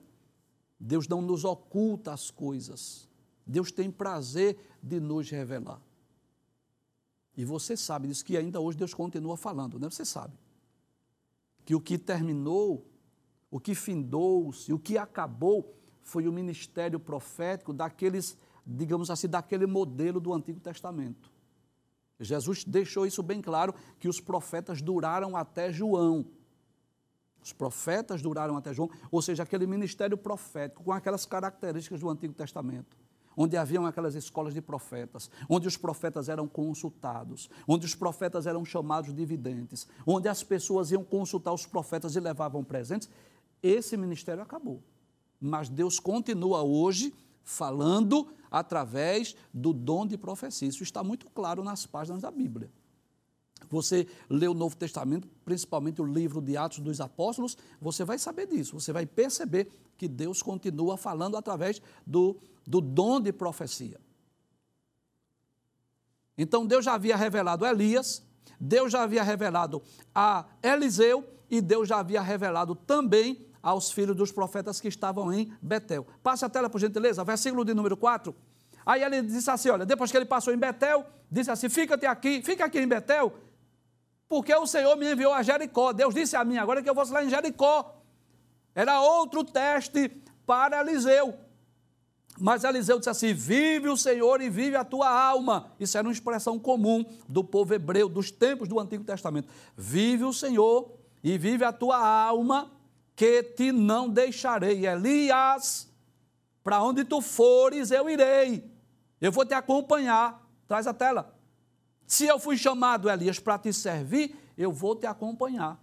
[0.79, 3.09] Deus não nos oculta as coisas.
[3.47, 5.81] Deus tem prazer de nos revelar.
[7.39, 9.89] E você sabe disso, que ainda hoje Deus continua falando, né?
[9.89, 10.35] Você sabe.
[11.65, 12.87] Que o que terminou,
[13.51, 18.37] o que findou-se, o que acabou, foi o ministério profético daqueles
[18.69, 21.33] digamos assim, daquele modelo do Antigo Testamento.
[22.21, 26.27] Jesus deixou isso bem claro, que os profetas duraram até João.
[27.43, 32.35] Os profetas duraram até João, ou seja, aquele ministério profético com aquelas características do Antigo
[32.35, 32.97] Testamento,
[33.41, 38.65] onde haviam aquelas escolas de profetas, onde os profetas eram consultados, onde os profetas eram
[38.65, 43.09] chamados de videntes, onde as pessoas iam consultar os profetas e levavam presentes.
[43.63, 44.83] Esse ministério acabou.
[45.41, 50.69] Mas Deus continua hoje falando através do dom de profecia.
[50.69, 52.69] Isso está muito claro nas páginas da Bíblia.
[53.71, 58.47] Você lê o Novo Testamento, principalmente o livro de Atos dos Apóstolos, você vai saber
[58.47, 64.01] disso, você vai perceber que Deus continua falando através do, do dom de profecia.
[66.37, 68.23] Então Deus já havia revelado a Elias,
[68.61, 69.83] Deus já havia revelado
[70.15, 75.53] a Eliseu e Deus já havia revelado também aos filhos dos profetas que estavam em
[75.61, 76.07] Betel.
[76.23, 78.35] Passe a tela, por gentileza, versículo de número 4.
[78.87, 82.43] Aí ele disse assim: olha, depois que ele passou em Betel, disse assim: fica-te aqui,
[82.43, 83.33] fica aqui em Betel,
[84.29, 85.93] porque o Senhor me enviou a Jericó.
[85.93, 87.97] Deus disse a mim agora que eu vou lá em Jericó.
[88.75, 90.09] Era outro teste
[90.47, 91.35] para Eliseu.
[92.39, 95.73] Mas Eliseu disse assim: Vive o Senhor e vive a tua alma.
[95.81, 99.49] Isso era uma expressão comum do povo hebreu, dos tempos do Antigo Testamento.
[99.77, 100.93] Vive o Senhor
[101.25, 102.71] e vive a tua alma,
[103.17, 104.87] que te não deixarei.
[104.87, 105.89] Elias,
[106.63, 108.71] para onde tu fores, eu irei.
[109.21, 110.47] Eu vou te acompanhar.
[110.69, 111.38] Traz a tela.
[112.09, 115.79] Se eu fui chamado, Elias, para te servir, eu vou te acompanhar.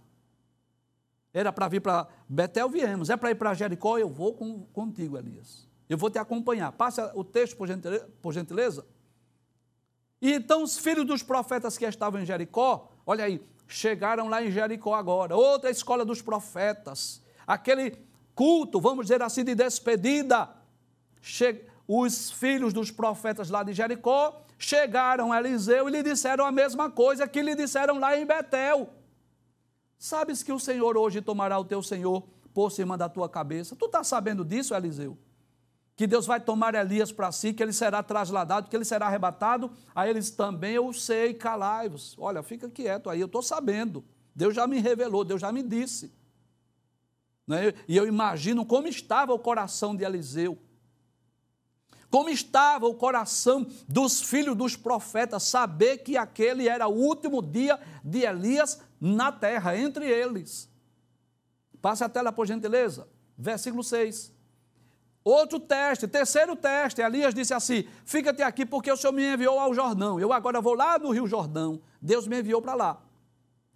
[1.32, 3.08] Era para vir para Betel, viemos.
[3.08, 5.68] É para ir para Jericó, eu vou com, contigo, Elias.
[5.88, 6.72] Eu vou te acompanhar.
[6.72, 8.84] Passa o texto, por gentileza, por gentileza.
[10.20, 14.50] E então os filhos dos profetas que estavam em Jericó, olha aí, chegaram lá em
[14.50, 15.36] Jericó agora.
[15.36, 17.22] Outra escola dos profetas.
[17.46, 17.96] Aquele
[18.34, 20.50] culto, vamos dizer assim, de despedida.
[21.20, 26.52] Che os filhos dos profetas lá de Jericó chegaram a Eliseu e lhe disseram a
[26.52, 28.90] mesma coisa que lhe disseram lá em Betel.
[29.98, 33.76] Sabes que o Senhor hoje tomará o teu Senhor por cima da tua cabeça?
[33.76, 35.16] Tu está sabendo disso, Eliseu?
[35.94, 39.70] Que Deus vai tomar Elias para si, que ele será trasladado, que ele será arrebatado?
[39.94, 42.14] A eles também eu sei, calai-vos.
[42.18, 44.04] Olha, fica quieto aí, eu estou sabendo.
[44.34, 46.12] Deus já me revelou, Deus já me disse.
[47.46, 47.72] Né?
[47.88, 50.58] E eu imagino como estava o coração de Eliseu
[52.10, 57.78] como estava o coração dos filhos dos profetas, saber que aquele era o último dia
[58.04, 60.68] de Elias na terra, entre eles.
[61.82, 63.06] Passe a tela, por gentileza.
[63.36, 64.32] Versículo 6.
[65.22, 67.00] Outro teste, terceiro teste.
[67.00, 70.20] Elias disse assim: Fica-te aqui, porque o Senhor me enviou ao Jordão.
[70.20, 71.80] Eu agora vou lá no Rio Jordão.
[72.00, 73.02] Deus me enviou para lá.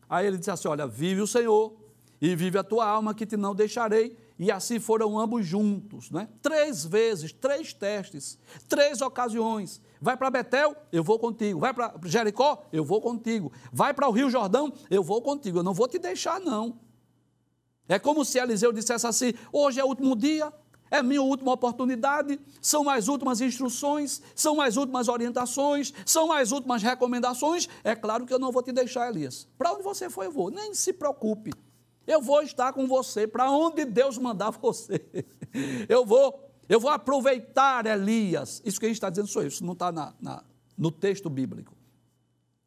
[0.09, 1.75] Aí ele disse assim: Olha, vive o Senhor
[2.21, 6.26] e vive a tua alma, que te não deixarei e assim foram ambos juntos, né?
[6.40, 8.38] Três vezes, três testes,
[8.70, 9.83] três ocasiões.
[10.00, 11.61] Vai para Betel, eu vou contigo.
[11.61, 13.53] Vai para Jericó, eu vou contigo.
[13.70, 15.59] Vai para o Rio Jordão, eu vou contigo.
[15.59, 16.81] Eu não vou te deixar, não.
[17.87, 20.50] É como se Eliseu dissesse assim: hoje é o último dia,
[20.90, 26.83] é minha última oportunidade, são as últimas instruções, são as últimas orientações, são as últimas
[26.83, 27.68] recomendações.
[27.85, 29.46] É claro que eu não vou te deixar, Elias.
[29.59, 30.50] Para onde você for, eu vou.
[30.50, 31.53] Nem se preocupe.
[32.11, 35.01] Eu vou estar com você para onde Deus mandar você.
[35.88, 38.61] Eu vou, eu vou aproveitar Elias.
[38.64, 40.42] Isso que a gente está dizendo sou eu, isso não está na, na,
[40.77, 41.73] no texto bíblico.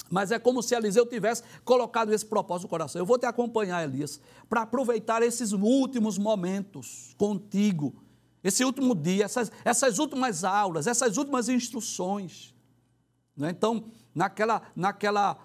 [0.10, 3.02] Mas é como se Eliseu tivesse colocado esse propósito no coração.
[3.02, 8.02] Eu vou te acompanhar, Elias, para aproveitar esses últimos momentos contigo,
[8.42, 12.54] esse último dia, essas, essas últimas aulas, essas últimas instruções.
[13.36, 13.50] Né?
[13.50, 15.38] Então, naquela, naquela,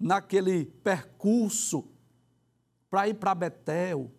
[0.00, 1.84] naquele percurso
[2.90, 4.10] para ir para Betel,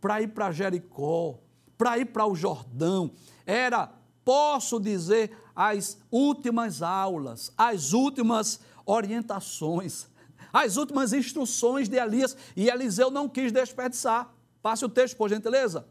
[0.00, 1.38] para ir para Jericó,
[1.76, 3.12] para ir para o Jordão.
[3.46, 3.92] Era,
[4.24, 10.06] posso dizer, as últimas aulas, as últimas orientações,
[10.52, 12.36] as últimas instruções de Elias.
[12.56, 14.32] E Eliseu não quis desperdiçar.
[14.62, 15.86] Passe o texto, por gentileza.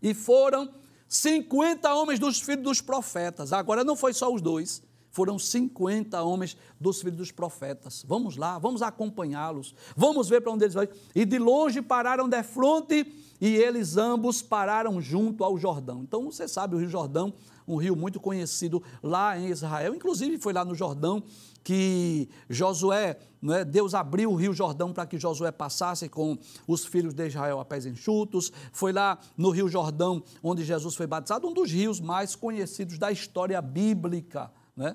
[0.00, 0.72] E foram
[1.08, 3.52] 50 homens dos filhos dos profetas.
[3.52, 4.85] Agora não foi só os dois
[5.16, 8.04] foram 50 homens dos filhos dos profetas.
[8.06, 10.86] Vamos lá, vamos acompanhá-los, vamos ver para onde eles vão.
[11.14, 16.02] E de longe pararam de fronte e eles ambos pararam junto ao Jordão.
[16.02, 17.32] Então você sabe, o Rio Jordão,
[17.66, 21.22] um rio muito conhecido lá em Israel, inclusive foi lá no Jordão
[21.64, 23.18] que Josué,
[23.50, 26.36] é, Deus abriu o rio Jordão para que Josué passasse com
[26.68, 28.52] os filhos de Israel a pés enxutos.
[28.70, 33.10] Foi lá no rio Jordão onde Jesus foi batizado, um dos rios mais conhecidos da
[33.10, 34.52] história bíblica.
[34.76, 34.94] Né?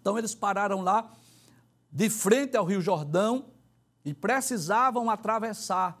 [0.00, 1.12] Então eles pararam lá,
[1.90, 3.46] de frente ao Rio Jordão,
[4.04, 6.00] e precisavam atravessar.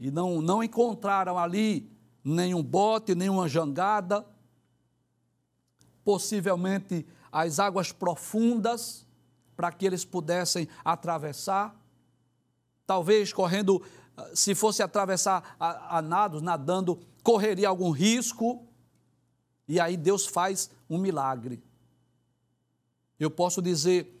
[0.00, 1.92] E não, não encontraram ali
[2.24, 4.26] nenhum bote, nenhuma jangada,
[6.02, 9.06] possivelmente as águas profundas,
[9.54, 11.76] para que eles pudessem atravessar.
[12.86, 13.82] Talvez correndo,
[14.34, 18.66] se fosse atravessar a, a nados, nadando, correria algum risco.
[19.68, 21.62] E aí Deus faz um milagre.
[23.18, 24.20] Eu posso dizer,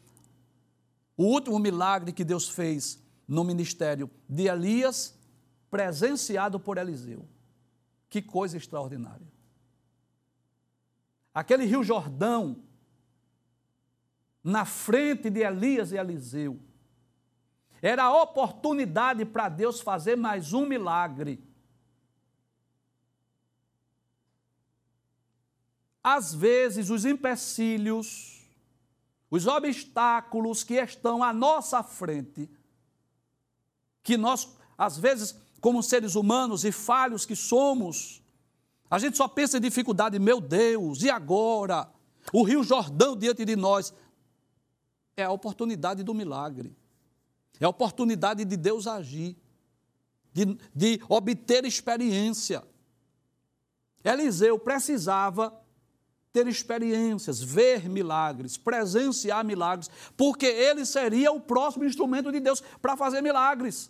[1.16, 5.14] o último milagre que Deus fez no ministério de Elias,
[5.70, 7.26] presenciado por Eliseu.
[8.08, 9.26] Que coisa extraordinária.
[11.32, 12.62] Aquele rio Jordão,
[14.42, 16.60] na frente de Elias e Eliseu,
[17.82, 21.42] era a oportunidade para Deus fazer mais um milagre.
[26.02, 28.33] Às vezes, os empecilhos,
[29.34, 32.48] os obstáculos que estão à nossa frente,
[34.00, 38.22] que nós, às vezes, como seres humanos e falhos que somos,
[38.88, 41.90] a gente só pensa em dificuldade, meu Deus, e agora?
[42.32, 43.92] O Rio Jordão diante de nós.
[45.16, 46.72] É a oportunidade do milagre.
[47.58, 49.36] É a oportunidade de Deus agir,
[50.32, 52.62] de, de obter experiência.
[54.04, 55.52] Eliseu precisava
[56.34, 62.96] ter experiências, ver milagres, presenciar milagres, porque ele seria o próximo instrumento de Deus para
[62.96, 63.88] fazer milagres.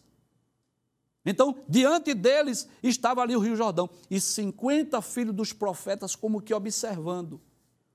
[1.24, 6.52] Então, diante deles estava ali o Rio Jordão e 50 filhos dos profetas, como que
[6.52, 7.40] observando.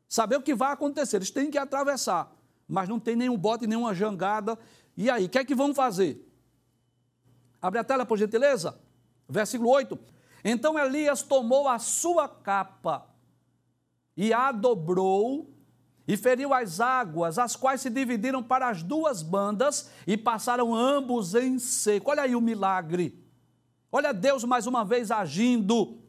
[0.07, 2.35] Saber o que vai acontecer, eles têm que atravessar,
[2.67, 4.57] mas não tem nenhum bote, nenhuma jangada.
[4.97, 6.27] E aí, o que é que vão fazer?
[7.61, 8.79] Abre a tela, por gentileza.
[9.27, 9.99] Versículo 8.
[10.43, 13.08] Então Elias tomou a sua capa
[14.21, 15.49] e a dobrou
[16.05, 21.35] e feriu as águas, as quais se dividiram para as duas bandas e passaram ambos
[21.35, 22.11] em seco.
[22.11, 23.17] Olha aí o milagre.
[23.89, 25.99] Olha Deus mais uma vez agindo.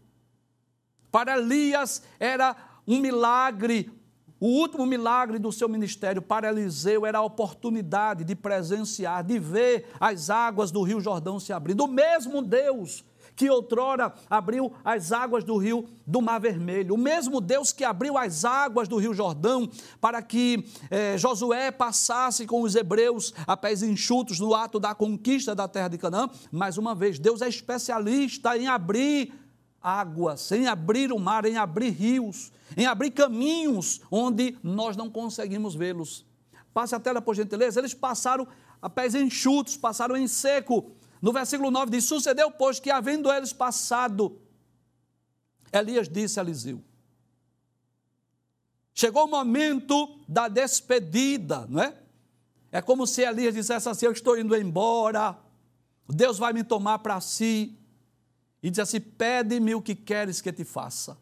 [1.08, 3.92] Para Elias era um milagre,
[4.40, 6.20] o último milagre do seu ministério.
[6.20, 11.52] Para Eliseu era a oportunidade de presenciar, de ver as águas do Rio Jordão se
[11.52, 11.84] abrindo.
[11.84, 13.04] O mesmo Deus
[13.36, 18.18] que outrora abriu as águas do rio do Mar Vermelho, o mesmo Deus que abriu
[18.18, 23.82] as águas do rio Jordão para que eh, Josué passasse com os hebreus a pés
[23.82, 28.56] enxutos no ato da conquista da terra de Canaã, mais uma vez, Deus é especialista
[28.56, 29.32] em abrir
[29.82, 35.74] águas, em abrir o mar, em abrir rios, em abrir caminhos onde nós não conseguimos
[35.74, 36.24] vê-los.
[36.72, 37.80] Passe a tela, por gentileza.
[37.80, 38.46] Eles passaram
[38.80, 43.52] a pés enxutos, passaram em seco, no versículo 9 diz: Sucedeu, pois, que havendo eles
[43.52, 44.40] passado,
[45.72, 46.82] Elias disse a Eliseu:
[48.94, 51.96] Chegou o momento da despedida, não é?
[52.72, 55.38] É como se Elias dissesse assim: Eu estou indo embora,
[56.08, 57.78] Deus vai me tomar para si.
[58.62, 61.18] E diz assim: Pede-me o que queres que te faça.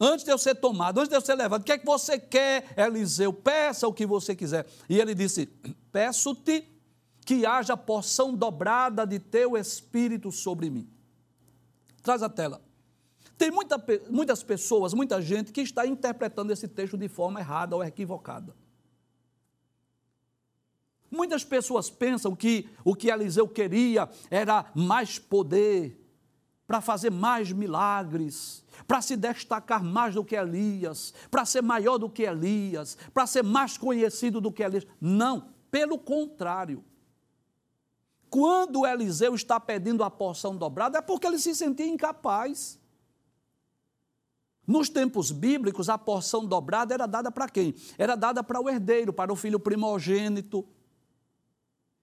[0.00, 2.18] Antes de eu ser tomado, antes de eu ser levado, o que é que você
[2.18, 3.32] quer, Eliseu?
[3.32, 4.66] Peça o que você quiser.
[4.88, 5.46] E ele disse:
[5.92, 6.71] Peço-te
[7.24, 10.88] que haja porção dobrada de teu espírito sobre mim.
[12.02, 12.60] Traz a tela.
[13.38, 17.82] Tem muita, muitas pessoas, muita gente que está interpretando esse texto de forma errada ou
[17.82, 18.54] equivocada.
[21.10, 25.98] Muitas pessoas pensam que o que Eliseu queria era mais poder,
[26.66, 32.08] para fazer mais milagres, para se destacar mais do que Elias, para ser maior do
[32.08, 34.86] que Elias, para ser mais conhecido do que Elias.
[34.98, 36.82] Não, pelo contrário.
[38.32, 42.80] Quando Eliseu está pedindo a porção dobrada, é porque ele se sentia incapaz.
[44.66, 47.74] Nos tempos bíblicos, a porção dobrada era dada para quem?
[47.98, 50.66] Era dada para o herdeiro, para o filho primogênito.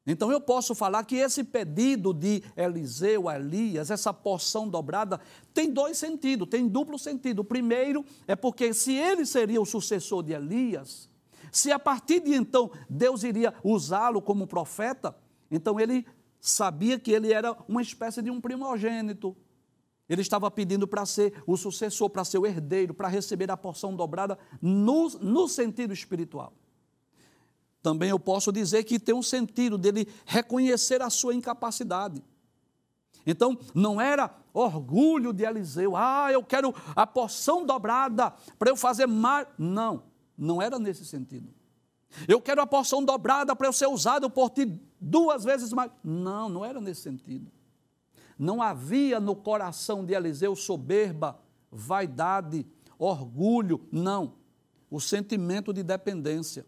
[0.06, 5.20] Então eu posso falar que esse pedido de Eliseu a Elias, essa porção dobrada,
[5.52, 7.40] tem dois sentidos, tem duplo sentido.
[7.40, 11.10] O primeiro é porque se ele seria o sucessor de Elias,
[11.52, 15.18] se a partir de então Deus iria usá-lo como profeta,
[15.50, 16.06] então ele
[16.40, 19.36] sabia que ele era uma espécie de um primogênito.
[20.08, 23.96] Ele estava pedindo para ser o sucessor, para ser o herdeiro, para receber a porção
[23.96, 26.54] dobrada no, no sentido espiritual.
[27.82, 32.24] Também eu posso dizer que tem um sentido dele reconhecer a sua incapacidade.
[33.26, 39.06] Então, não era orgulho de Eliseu, ah, eu quero a porção dobrada para eu fazer
[39.06, 39.48] mais.
[39.58, 40.04] Não,
[40.38, 41.54] não era nesse sentido.
[42.28, 44.66] Eu quero a porção dobrada para eu ser usado por ti
[45.00, 45.92] duas vezes mais.
[46.04, 47.52] Não, não era nesse sentido.
[48.38, 51.40] Não havia no coração de Eliseu soberba,
[51.72, 52.66] vaidade,
[52.98, 54.36] orgulho, não.
[54.90, 56.66] O sentimento de dependência.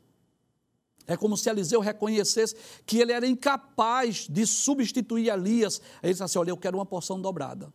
[1.07, 2.55] É como se Eliseu reconhecesse
[2.86, 5.82] que ele era incapaz de substituir Elias.
[6.03, 7.73] Ele disse assim: Olha, eu quero uma porção dobrada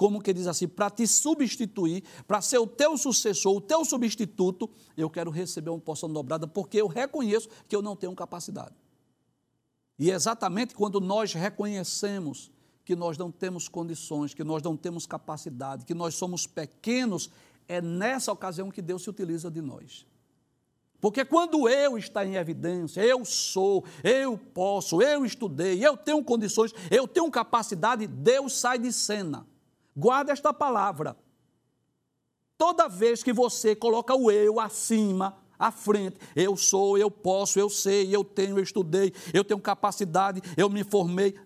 [0.00, 4.70] como que diz assim, para te substituir, para ser o teu sucessor, o teu substituto,
[4.96, 8.74] eu quero receber uma porção dobrada, porque eu reconheço que eu não tenho capacidade.
[10.00, 12.50] E é exatamente quando nós reconhecemos
[12.86, 17.28] que nós não temos condições, que nós não temos capacidade, que nós somos pequenos,
[17.68, 20.06] é nessa ocasião que Deus se utiliza de nós.
[21.02, 26.72] Porque quando eu está em evidência, eu sou, eu posso, eu estudei, eu tenho condições,
[26.90, 29.46] eu tenho capacidade, Deus sai de cena.
[29.94, 31.14] Guarda esta palavra.
[32.56, 37.68] Toda vez que você coloca o eu acima, à frente, eu sou, eu posso, eu
[37.68, 41.38] sei, eu tenho, eu estudei, eu tenho capacidade, eu me formei,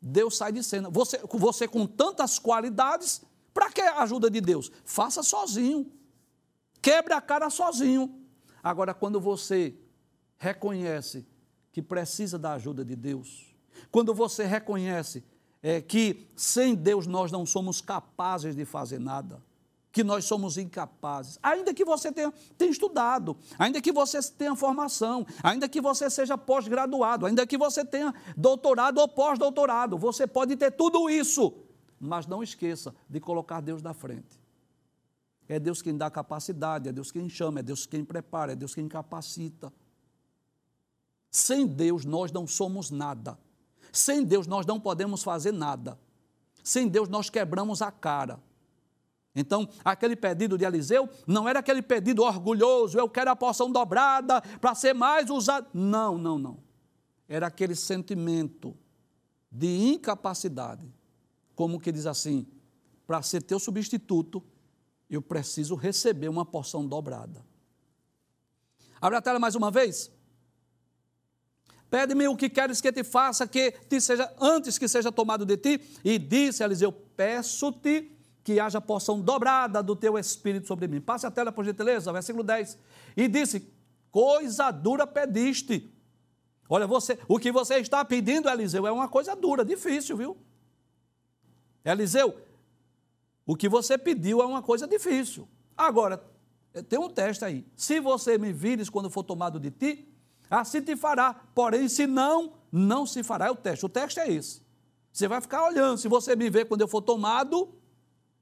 [0.00, 0.88] Deus sai de cena.
[0.88, 4.70] Você, você com tantas qualidades, para que a ajuda de Deus?
[4.84, 5.90] Faça sozinho.
[6.80, 8.14] Quebre a cara sozinho.
[8.62, 9.74] Agora, quando você
[10.38, 11.26] reconhece
[11.72, 13.52] que precisa da ajuda de Deus,
[13.90, 15.24] quando você reconhece
[15.60, 19.42] é, que sem Deus nós não somos capazes de fazer nada,
[19.96, 25.26] que nós somos incapazes, ainda que você tenha, tenha estudado, ainda que você tenha formação,
[25.42, 30.70] ainda que você seja pós-graduado, ainda que você tenha doutorado ou pós-doutorado, você pode ter
[30.72, 31.50] tudo isso,
[31.98, 34.38] mas não esqueça de colocar Deus na frente.
[35.48, 38.74] É Deus quem dá capacidade, é Deus quem chama, é Deus quem prepara, é Deus
[38.74, 39.72] quem capacita.
[41.30, 43.38] Sem Deus nós não somos nada.
[43.90, 45.98] Sem Deus nós não podemos fazer nada.
[46.62, 48.38] Sem Deus nós quebramos a cara.
[49.36, 54.40] Então, aquele pedido de Eliseu não era aquele pedido orgulhoso, eu quero a porção dobrada
[54.58, 55.68] para ser mais usado.
[55.74, 56.58] Não, não, não.
[57.28, 58.74] Era aquele sentimento
[59.52, 60.90] de incapacidade.
[61.54, 62.46] Como que diz assim:
[63.06, 64.42] para ser teu substituto,
[65.10, 67.44] eu preciso receber uma porção dobrada.
[68.98, 70.10] Abre a tela mais uma vez.
[71.90, 75.58] Pede-me o que queres que te faça, que te seja antes que seja tomado de
[75.58, 75.80] ti.
[76.02, 78.15] E disse Eliseu: Peço-te
[78.46, 81.00] que haja porção dobrada do teu espírito sobre mim.
[81.00, 82.78] Passe a tela, por gentileza, versículo 10.
[83.16, 83.68] E disse:
[84.08, 85.92] Coisa dura pediste.
[86.68, 90.36] Olha, você, o que você está pedindo, Eliseu, é uma coisa dura, difícil, viu?
[91.84, 92.36] Eliseu,
[93.44, 95.48] o que você pediu é uma coisa difícil.
[95.76, 96.22] Agora,
[96.88, 97.66] tem um teste aí.
[97.74, 100.08] Se você me vires quando for tomado de ti,
[100.48, 101.34] assim te fará.
[101.52, 103.46] Porém, se não, não se fará.
[103.46, 103.84] É o teste.
[103.84, 104.62] O teste é esse.
[105.12, 105.98] Você vai ficar olhando.
[105.98, 107.74] Se você me ver quando eu for tomado,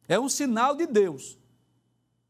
[0.08, 1.38] é um sinal de Deus.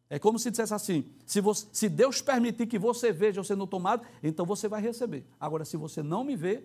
[0.08, 3.66] É como se dissesse assim: se, você, se Deus permitir que você veja eu sendo
[3.66, 5.26] tomado, então você vai receber.
[5.40, 6.64] Agora, se você não me vê,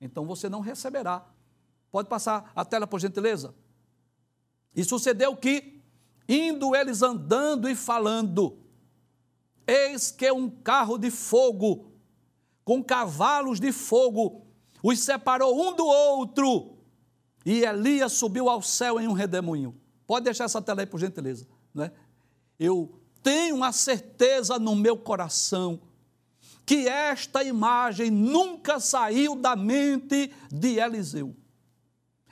[0.00, 1.26] então você não receberá.
[1.90, 3.54] Pode passar a tela, por gentileza?
[4.74, 5.80] E sucedeu que,
[6.28, 8.58] indo eles andando e falando,
[9.66, 11.92] eis que um carro de fogo,
[12.64, 14.46] com cavalos de fogo,
[14.82, 16.76] os separou um do outro,
[17.46, 19.74] e Elias subiu ao céu em um redemoinho.
[20.06, 21.46] Pode deixar essa tela aí, por gentileza.
[21.74, 21.90] Né?
[22.58, 25.80] Eu tenho a certeza no meu coração
[26.66, 31.34] que esta imagem nunca saiu da mente de Eliseu.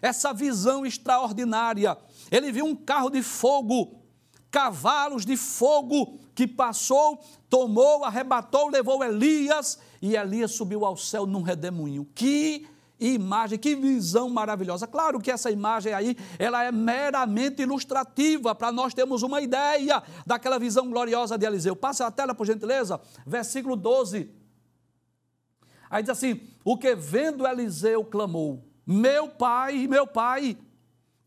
[0.01, 1.97] Essa visão extraordinária.
[2.31, 4.03] Ele viu um carro de fogo,
[4.51, 11.43] cavalos de fogo que passou, tomou, arrebatou, levou Elias e Elias subiu ao céu num
[11.43, 12.07] redemoinho.
[12.14, 12.66] Que
[13.09, 14.86] imagem, que visão maravilhosa.
[14.86, 20.59] Claro que essa imagem aí, ela é meramente ilustrativa, para nós termos uma ideia daquela
[20.59, 21.74] visão gloriosa de Eliseu.
[21.76, 24.30] Passa a tela, por gentileza, versículo 12.
[25.90, 30.57] Aí diz assim: O que vendo Eliseu clamou: Meu pai, meu pai,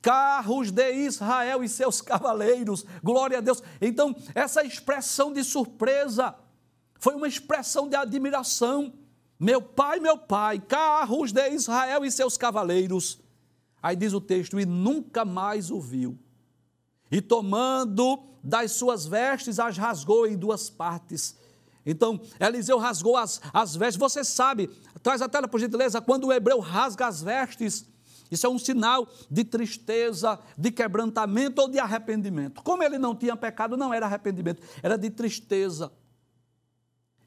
[0.02, 3.64] carros de Israel e seus cavaleiros, glória a Deus.
[3.82, 6.36] Então, essa expressão de surpresa
[7.00, 8.94] foi uma expressão de admiração
[9.40, 13.20] meu pai, meu pai, carros de Israel e seus cavaleiros.
[13.82, 16.18] Aí diz o texto: e nunca mais o viu.
[17.12, 21.38] E tomando das suas vestes, as rasgou em duas partes.
[21.86, 23.98] Então, Eliseu rasgou as, as vestes.
[24.00, 24.70] Você sabe,
[25.04, 27.86] traz a tela por gentileza, quando o hebreu rasga as vestes,
[28.32, 32.64] isso é um sinal de tristeza, de quebrantamento ou de arrependimento.
[32.64, 35.92] Como ele não tinha pecado, não era arrependimento, era de tristeza.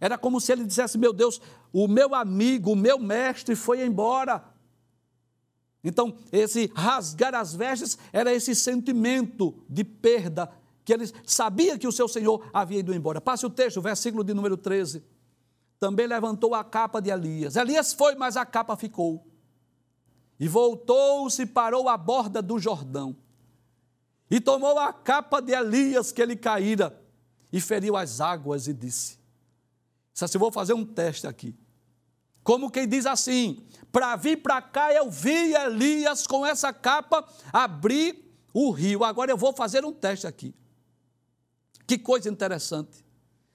[0.01, 1.41] Era como se ele dissesse: Meu Deus,
[1.73, 4.45] o meu amigo, o meu mestre foi embora.
[5.83, 10.51] Então, esse rasgar as vestes era esse sentimento de perda,
[10.85, 13.21] que ele sabia que o seu Senhor havia ido embora.
[13.21, 15.03] Passe o texto, versículo de número 13.
[15.79, 17.55] Também levantou a capa de Elias.
[17.57, 19.25] Elias foi, mas a capa ficou.
[20.41, 23.17] E voltou-se e parou à borda do Jordão.
[24.31, 27.01] E tomou a capa de Elias que ele caíra
[27.53, 29.18] e feriu as águas e disse:
[30.19, 31.55] Disse assim: vou fazer um teste aqui.
[32.43, 38.29] Como quem diz assim: para vir para cá eu vi Elias com essa capa abrir
[38.53, 39.05] o rio.
[39.05, 40.53] Agora eu vou fazer um teste aqui.
[41.87, 43.05] Que coisa interessante.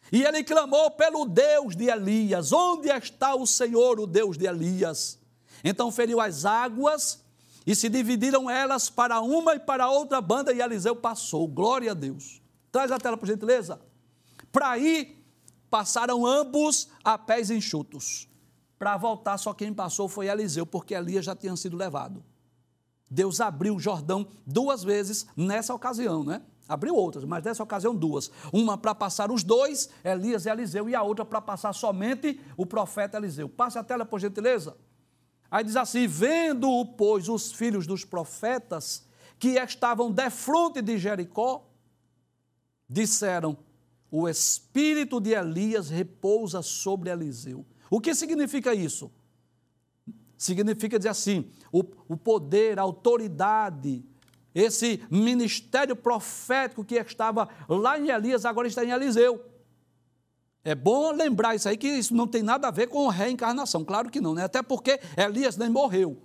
[0.10, 5.20] E ele clamou pelo Deus de Elias: Onde está o Senhor, o Deus de Elias?
[5.66, 7.22] Então feriu as águas
[7.68, 11.46] e se dividiram elas para uma e para outra banda, e Eliseu passou.
[11.46, 12.42] Glória a Deus.
[12.72, 13.82] Traz a tela, por gentileza.
[14.50, 15.23] Para ir
[15.74, 18.30] passaram ambos a pés enxutos.
[18.78, 22.24] Para voltar, só quem passou foi Eliseu, porque Elias já tinha sido levado.
[23.10, 26.44] Deus abriu o Jordão duas vezes nessa ocasião, né?
[26.70, 28.30] Abriu outras, mas nessa ocasião duas.
[28.52, 32.68] Uma para passar os dois, Elias e Eliseu, e a outra para passar somente o
[32.68, 33.50] profeta Eliseu.
[33.50, 34.78] Passe a tela, por gentileza.
[35.50, 39.08] Aí diz assim: Vendo, pois, os filhos dos profetas
[39.40, 41.68] que estavam defronte de Jericó,
[42.88, 43.58] disseram:
[44.16, 47.66] o espírito de Elias repousa sobre Eliseu.
[47.90, 49.12] O que significa isso?
[50.38, 54.06] Significa dizer assim: o, o poder, a autoridade,
[54.54, 59.44] esse ministério profético que estava lá em Elias, agora está em Eliseu.
[60.64, 63.84] É bom lembrar isso aí, que isso não tem nada a ver com reencarnação.
[63.84, 64.44] Claro que não, né?
[64.44, 66.22] Até porque Elias nem morreu.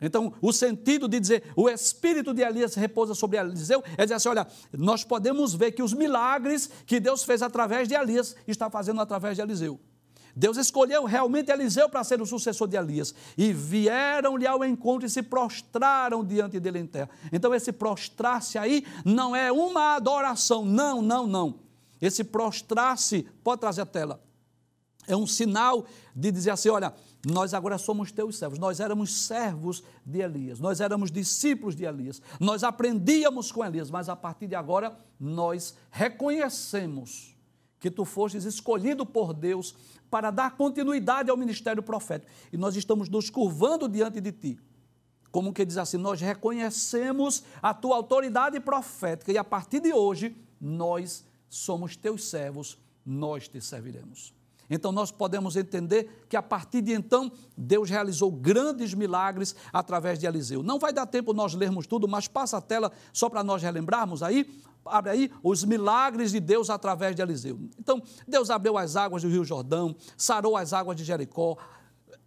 [0.00, 4.28] Então, o sentido de dizer o espírito de Elias repousa sobre Eliseu é dizer assim:
[4.30, 9.00] olha, nós podemos ver que os milagres que Deus fez através de Elias está fazendo
[9.00, 9.78] através de Eliseu.
[10.34, 13.14] Deus escolheu realmente Eliseu para ser o sucessor de Elias.
[13.36, 17.10] E vieram-lhe ao encontro e se prostraram diante dele em terra.
[17.32, 20.64] Então, esse prostrar-se aí não é uma adoração.
[20.64, 21.60] Não, não, não.
[22.00, 24.22] Esse prostrar-se, pode trazer a tela.
[25.06, 25.84] É um sinal
[26.14, 26.94] de dizer assim: olha,
[27.26, 28.58] nós agora somos teus servos.
[28.58, 34.08] Nós éramos servos de Elias, nós éramos discípulos de Elias, nós aprendíamos com Elias, mas
[34.08, 37.36] a partir de agora nós reconhecemos
[37.78, 39.74] que tu fostes escolhido por Deus
[40.10, 42.30] para dar continuidade ao ministério profético.
[42.52, 44.58] E nós estamos nos curvando diante de ti.
[45.30, 50.36] Como que diz assim, nós reconhecemos a tua autoridade profética e a partir de hoje
[50.60, 54.39] nós somos teus servos, nós te serviremos.
[54.70, 60.26] Então nós podemos entender que a partir de então Deus realizou grandes milagres através de
[60.26, 60.62] Eliseu.
[60.62, 64.22] Não vai dar tempo nós lermos tudo, mas passa a tela só para nós relembrarmos
[64.22, 64.48] aí,
[64.84, 67.58] abre aí os milagres de Deus através de Eliseu.
[67.78, 71.58] Então, Deus abriu as águas do Rio Jordão, sarou as águas de Jericó,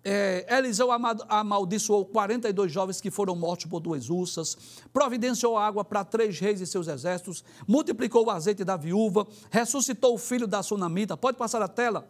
[0.06, 0.90] é, Eliseu
[1.30, 4.58] amaldiçoou 42 jovens que foram mortos por duas ursas,
[4.92, 10.18] providenciou água para três reis e seus exércitos, multiplicou o azeite da viúva, ressuscitou o
[10.18, 11.16] filho da sunamita.
[11.16, 12.10] Pode passar a tela?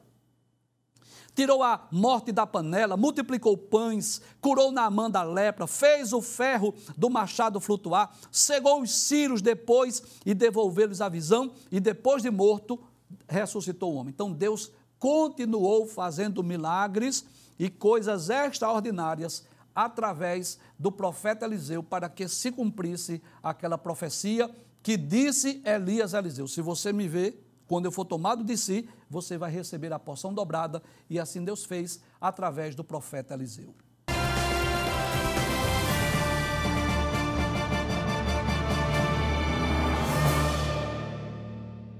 [1.36, 7.10] Tirou a morte da panela, multiplicou pães, curou Naamã da lepra, fez o ferro do
[7.10, 12.80] machado flutuar, cegou os círios depois e devolveu-lhes a visão, e depois de morto,
[13.28, 14.14] ressuscitou o homem.
[14.14, 17.26] Então Deus continuou fazendo milagres
[17.60, 24.50] e coisas extraordinárias através do profeta Eliseu para que se cumprisse aquela profecia
[24.82, 27.36] que disse Elias a Eliseu: Se você me vê,
[27.68, 31.66] quando eu for tomado de si, você vai receber a porção dobrada, e assim Deus
[31.66, 33.74] fez através do profeta Eliseu.